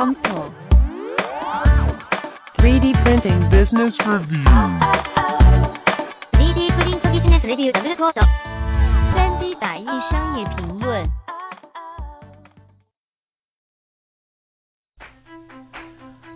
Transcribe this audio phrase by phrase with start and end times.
[0.00, 0.52] Punctual
[2.58, 4.44] 3D Printing Business Review
[6.32, 8.20] 3D プリントビジネスレビューダブルコート。
[9.16, 11.08] 3D 打印商业评论。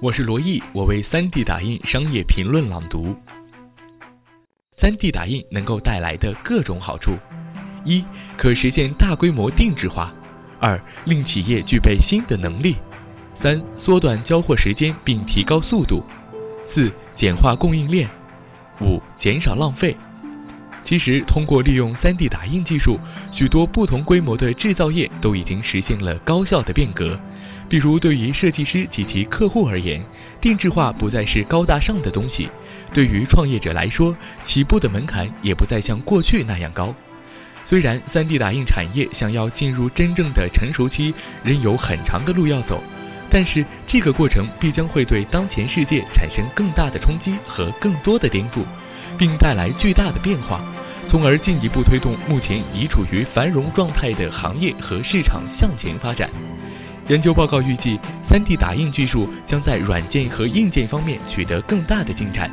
[0.00, 3.14] 我是罗毅，我为 3D 打印商业评论朗读。
[4.78, 7.12] 3D 打印能够带来的各种好处：
[7.84, 8.02] 一、
[8.38, 10.10] 可实现大规模定制化；
[10.58, 12.76] 二、令企业具备新的能力；
[13.35, 16.03] 三、缩短交货时间并提高速度；
[16.67, 18.07] 四、简化供应链；
[18.81, 19.95] 五、减少浪费。
[20.83, 22.99] 其实，通过利用 3D 打印技术，
[23.31, 27.19] 许多不同规模的制造业都已经实现了高效的变革。
[27.67, 30.03] 比如，对于设计师及其客户而言，
[30.39, 32.47] 定制化不再是高大上的东西；
[32.93, 36.93] 对于创业者来说，起步的门槛也不再像过去那样高。
[37.67, 41.11] 虽然 3D 打印产业想要进入真正的成熟期
[41.43, 42.83] 仍有很长的路要走，
[43.29, 48.63] 但是这个过程必将会对当前世界产生更大的冲击和更多的颠覆，
[49.17, 50.61] 并带来巨大的变化，
[51.07, 56.29] 从而进一步推动目前已处于繁荣状态的行业和市场向前发展。
[57.07, 62.49] 研究报告预计，3D 打印技术将在软件和硬件方面取得更大的进展。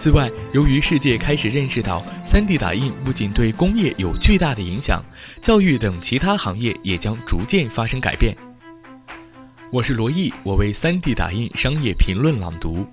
[0.00, 5.04] 此外，由于世界开始认识到 3D 打印不仅对工业有巨大的影响，
[5.42, 8.36] 教育等其他行业也将逐渐发生改变。
[9.72, 12.86] 我是罗毅，我为三 D 打印商业评论朗读。